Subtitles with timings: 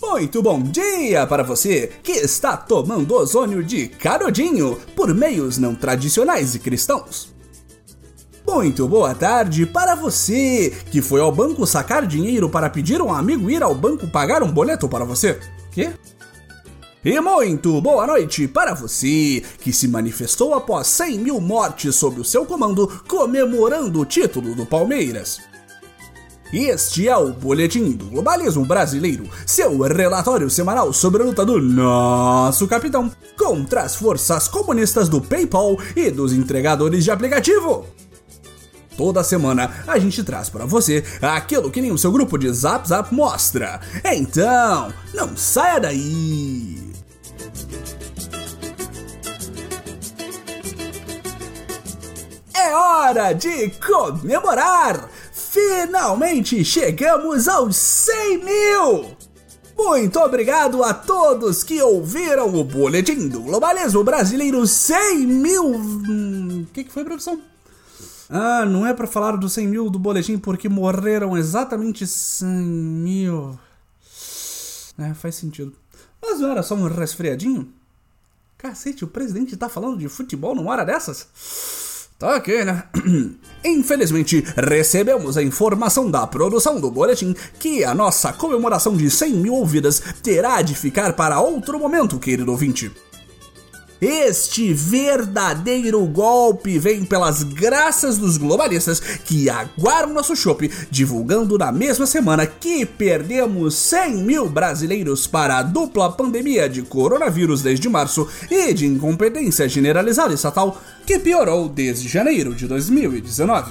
[0.00, 6.54] Muito bom dia para você que está tomando ozônio de canudinho por meios não tradicionais
[6.54, 7.34] e cristãos.
[8.46, 13.50] Muito boa tarde para você que foi ao banco sacar dinheiro para pedir um amigo
[13.50, 15.40] ir ao banco pagar um boleto para você.
[15.70, 15.92] Quê?
[17.04, 22.24] E muito boa noite para você que se manifestou após 100 mil mortes sob o
[22.24, 25.40] seu comando comemorando o título do Palmeiras.
[26.52, 32.68] Este é o Boletim do Globalismo Brasileiro, seu relatório semanal sobre a luta do nosso
[32.68, 37.84] capitão contra as forças comunistas do PayPal e dos entregadores de aplicativo.
[38.96, 42.86] Toda semana a gente traz para você aquilo que nem o seu grupo de Zap
[42.86, 43.80] Zap mostra.
[44.04, 46.81] Então, não saia daí!
[53.12, 55.10] Hora de comemorar!
[55.32, 59.16] Finalmente chegamos aos 100 mil!
[59.76, 65.64] Muito obrigado a todos que ouviram o Boletim do Globalismo Brasileiro 100 mil.
[65.64, 67.38] O hum, que, que foi, profissão?
[68.30, 73.58] Ah, não é para falar dos 100 mil do boletim porque morreram exatamente 100 mil.
[74.96, 75.74] É, faz sentido.
[76.20, 77.70] Mas não era só um resfriadinho?
[78.56, 81.28] Cacete, o presidente tá falando de futebol numa hora dessas?
[82.22, 82.84] Tá ok, né?
[83.64, 89.54] Infelizmente, recebemos a informação da produção do boletim que a nossa comemoração de 100 mil
[89.54, 92.92] ouvidas terá de ficar para outro momento, querido ouvinte.
[94.02, 102.04] Este verdadeiro golpe vem pelas graças dos globalistas que aguardam nosso chope, divulgando na mesma
[102.04, 108.74] semana que perdemos 100 mil brasileiros para a dupla pandemia de coronavírus desde março e
[108.74, 113.70] de incompetência generalizada estatal que piorou desde janeiro de 2019.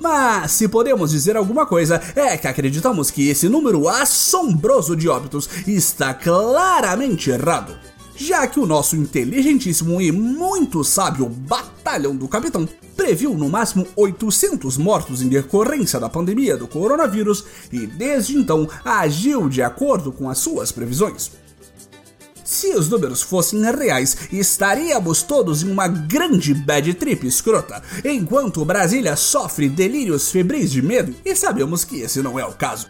[0.00, 5.48] Mas se podemos dizer alguma coisa, é que acreditamos que esse número assombroso de óbitos
[5.64, 7.78] está claramente errado
[8.20, 14.76] já que o nosso inteligentíssimo e muito sábio Batalhão do Capitão previu no máximo 800
[14.76, 20.36] mortos em decorrência da pandemia do coronavírus e desde então agiu de acordo com as
[20.36, 21.32] suas previsões.
[22.44, 29.16] Se os números fossem reais, estaríamos todos em uma grande bad trip escrota, enquanto Brasília
[29.16, 32.88] sofre delírios febris de medo, e sabemos que esse não é o caso.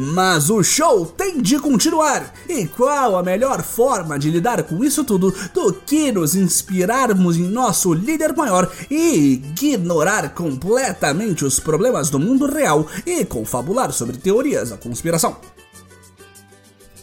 [0.00, 2.32] Mas o show tem de continuar!
[2.48, 7.42] E qual a melhor forma de lidar com isso tudo do que nos inspirarmos em
[7.42, 14.70] nosso líder maior e ignorar completamente os problemas do mundo real e confabular sobre teorias
[14.70, 15.36] da conspiração?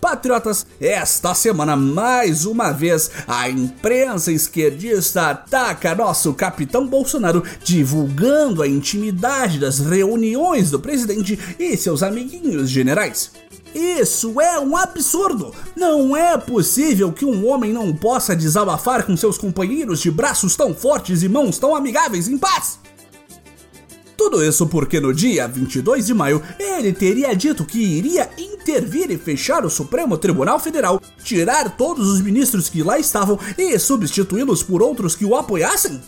[0.06, 8.68] Patriotas, esta semana, mais uma vez, a imprensa esquerdista ataca nosso capitão Bolsonaro, divulgando a
[8.68, 13.32] intimidade das reuniões do presidente e seus amiguinhos generais.
[13.74, 15.52] Isso é um absurdo!
[15.76, 20.72] Não é possível que um homem não possa desabafar com seus companheiros de braços tão
[20.72, 22.78] fortes e mãos tão amigáveis em paz!
[24.16, 28.30] Tudo isso porque no dia 22 de maio ele teria dito que iria
[28.66, 33.78] intervir e fechar o Supremo Tribunal Federal, tirar todos os ministros que lá estavam e
[33.78, 36.02] substituí-los por outros que o apoiassem?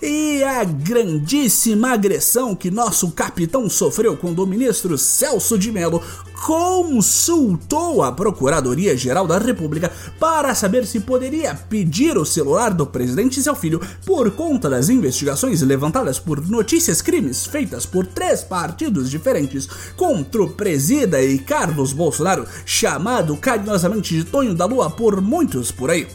[0.00, 6.02] E a grandíssima agressão que nosso capitão sofreu quando o ministro Celso de Mello
[6.44, 13.42] consultou a Procuradoria-Geral da República para saber se poderia pedir o celular do presidente e
[13.42, 19.68] seu filho por conta das investigações levantadas por notícias crimes feitas por três partidos diferentes
[19.96, 25.90] contra o presida e Carlos Bolsonaro, chamado carinhosamente de Tonho da Lua por muitos por
[25.90, 26.06] aí.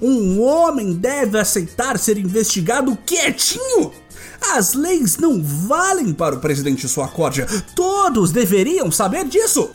[0.00, 3.92] Um homem deve aceitar ser investigado quietinho.
[4.40, 7.46] As leis não valem para o presidente sua cordia.
[7.74, 9.70] Todos deveriam saber disso.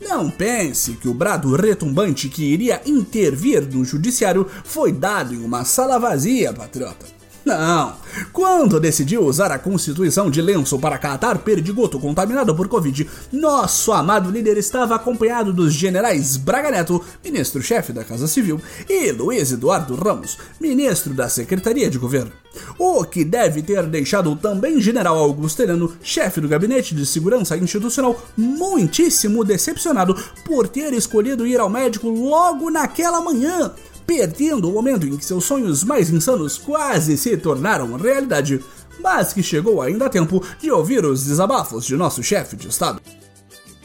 [0.00, 5.64] Não pense que o brado retumbante que iria intervir no judiciário foi dado em uma
[5.64, 7.17] sala vazia, patriota.
[7.48, 7.94] Não.
[8.30, 14.30] Quando decidiu usar a Constituição de lenço para catar perdigoto contaminado por Covid, nosso amado
[14.30, 20.36] líder estava acompanhado dos generais Braga Neto, ministro-chefe da Casa Civil, e Luiz Eduardo Ramos,
[20.60, 22.32] ministro da Secretaria de Governo.
[22.78, 28.20] O que deve ter deixado também general Augusto Heleno, chefe do Gabinete de Segurança Institucional,
[28.36, 30.14] muitíssimo decepcionado
[30.44, 33.72] por ter escolhido ir ao médico logo naquela manhã
[34.08, 38.64] perdendo o momento em que seus sonhos mais insanos quase se tornaram realidade,
[38.98, 43.02] mas que chegou ainda a tempo de ouvir os desabafos de nosso chefe de Estado.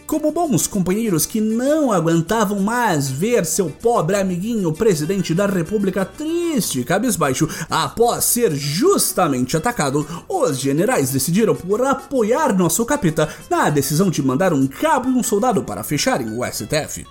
[0.07, 6.79] como bons companheiros que não aguentavam mais ver seu pobre amiguinho presidente da República triste
[6.79, 14.09] e cabisbaixo após ser justamente atacado, os generais decidiram por apoiar nosso capita na decisão
[14.09, 17.05] de mandar um cabo e um soldado para fecharem o STF.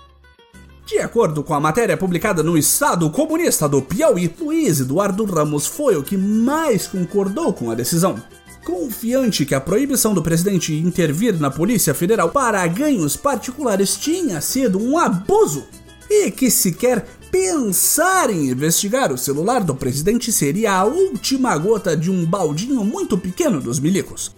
[0.87, 5.96] De acordo com a matéria publicada no Estado Comunista do Piauí, Luiz Eduardo Ramos foi
[5.96, 8.20] o que mais concordou com a decisão.
[8.64, 14.79] Confiante que a proibição do presidente intervir na Polícia Federal para ganhos particulares tinha sido
[14.81, 15.64] um abuso
[16.11, 22.11] e que sequer pensar em investigar o celular do presidente seria a última gota de
[22.11, 24.32] um baldinho muito pequeno dos milicos.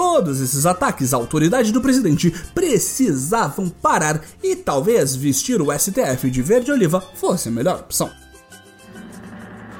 [0.00, 6.40] Todos esses ataques à autoridade do presidente precisavam parar e talvez vestir o STF de
[6.40, 8.10] verde oliva fosse a melhor opção.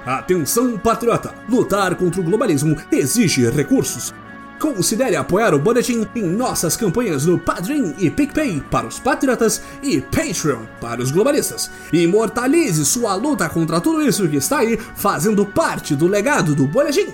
[0.05, 1.35] Atenção, patriota!
[1.49, 4.13] Lutar contra o globalismo exige recursos.
[4.61, 10.03] Considere apoiar o Boletim em nossas campanhas no Padrim e PicPay para os patriotas e
[10.03, 11.71] Patreon para os globalistas.
[11.95, 17.07] Imortalize sua luta contra tudo isso que está aí fazendo parte do legado do Boletim.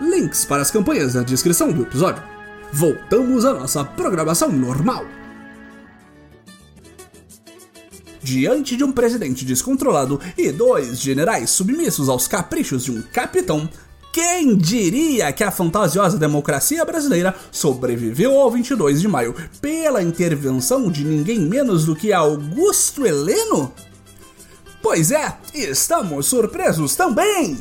[0.00, 2.31] Links para as campanhas na descrição do episódio.
[2.72, 5.04] Voltamos à nossa programação normal.
[8.22, 13.68] diante de um presidente descontrolado e dois generais submissos aos caprichos de um capitão,
[14.12, 21.04] quem diria que a fantasiosa democracia brasileira sobreviveu ao 22 de maio pela intervenção de
[21.04, 23.72] ninguém menos do que Augusto Heleno?
[24.82, 27.58] Pois é, estamos surpresos também!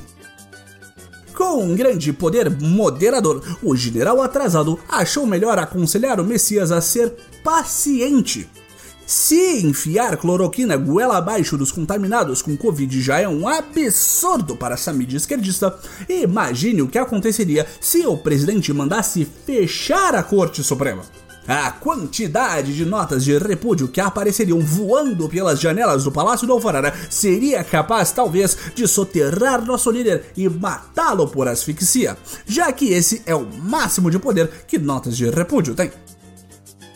[1.41, 7.15] Com um grande poder moderador, o general atrasado achou melhor aconselhar o Messias a ser
[7.43, 8.47] paciente.
[9.07, 14.93] Se enfiar cloroquina goela abaixo dos contaminados com Covid já é um absurdo para essa
[14.93, 15.75] mídia esquerdista,
[16.07, 21.01] imagine o que aconteceria se o presidente mandasse fechar a Corte Suprema.
[21.47, 26.93] A quantidade de notas de repúdio que apareceriam voando pelas janelas do Palácio do Alvorada
[27.09, 32.15] seria capaz, talvez, de soterrar nosso líder e matá-lo por asfixia,
[32.45, 35.91] já que esse é o máximo de poder que notas de repúdio têm.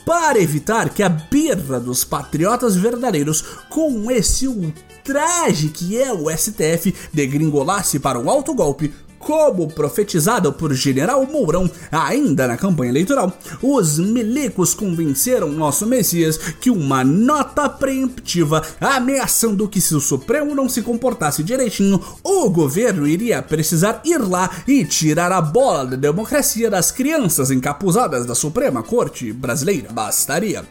[0.06, 6.94] Para evitar que a birra dos patriotas verdadeiros com esse ultraje que é o STF
[7.12, 8.94] degringolasse para um alto golpe
[9.25, 16.69] como profetizado por General Mourão ainda na campanha eleitoral, os milicos convenceram nosso Messias que
[16.69, 23.42] uma nota preemptiva ameaçando que se o Supremo não se comportasse direitinho, o governo iria
[23.42, 29.33] precisar ir lá e tirar a bola da democracia das crianças encapuzadas da Suprema Corte
[29.33, 29.92] Brasileira.
[29.92, 30.63] Bastaria.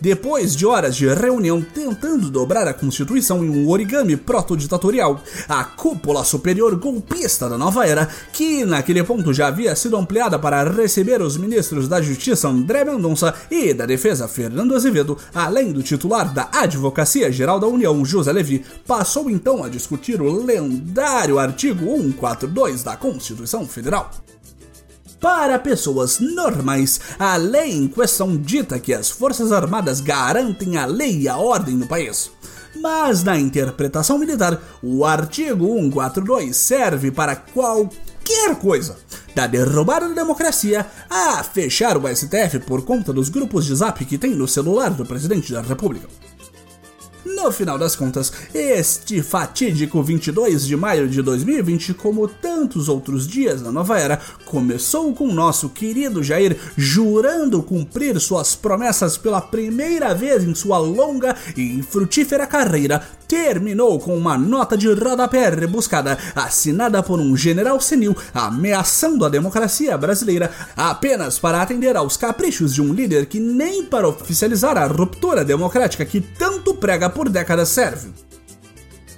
[0.00, 6.22] Depois de horas de reunião tentando dobrar a Constituição em um origami proto-ditatorial, a cúpula
[6.22, 11.36] superior golpista da nova era, que naquele ponto já havia sido ampliada para receber os
[11.36, 17.32] ministros da Justiça André Mendonça e da Defesa Fernando Azevedo, além do titular da Advocacia
[17.32, 23.66] Geral da União José Levi, passou então a discutir o lendário artigo 142 da Constituição
[23.66, 24.10] Federal.
[25.20, 31.22] Para pessoas normais, a lei em questão dita que as Forças Armadas garantem a lei
[31.22, 32.30] e a ordem no país.
[32.80, 38.96] Mas na interpretação militar, o artigo 142 serve para qualquer coisa,
[39.34, 44.18] da derrubada da democracia a fechar o STF por conta dos grupos de zap que
[44.18, 46.06] tem no celular do presidente da República.
[47.34, 53.60] No final das contas, este fatídico 22 de maio de 2020, como tantos outros dias
[53.60, 60.42] da nova era, começou com nosso querido Jair jurando cumprir suas promessas pela primeira vez
[60.42, 67.20] em sua longa e frutífera carreira, terminou com uma nota de rodapé rebuscada assinada por
[67.20, 73.26] um general senil ameaçando a democracia brasileira apenas para atender aos caprichos de um líder
[73.26, 78.12] que nem para oficializar a ruptura democrática que tanto prega por décadas serve.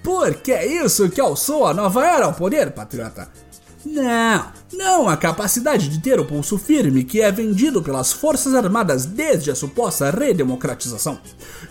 [0.03, 3.29] Porque é isso que alçou a nova era ao poder, patriota.
[3.85, 9.05] Não, não a capacidade de ter o pulso firme que é vendido pelas Forças Armadas
[9.05, 11.19] desde a suposta redemocratização.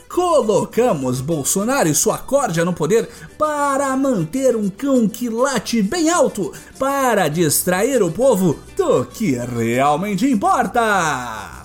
[0.07, 6.53] Colocamos Bolsonaro e sua corja no poder para manter um cão que late bem alto,
[6.77, 11.59] para distrair o povo do que realmente importa.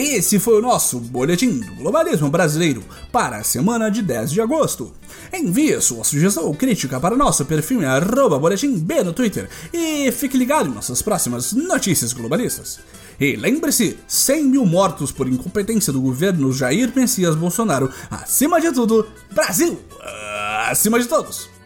[0.00, 4.92] Esse foi o nosso Boletim do Globalismo Brasileiro para a semana de 10 de agosto.
[5.34, 10.68] Envie sua sugestão ou crítica para nosso perfil em boletimb no Twitter e fique ligado
[10.68, 12.78] em nossas próximas notícias globalistas.
[13.18, 17.92] E lembre-se, 100 mil mortos por incompetência do governo Jair Messias Bolsonaro.
[18.08, 19.80] Acima de tudo, Brasil!
[20.70, 21.57] Acima de todos!